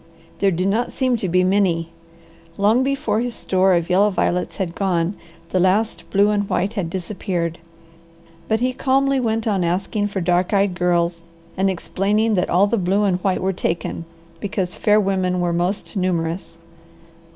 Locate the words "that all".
12.33-12.65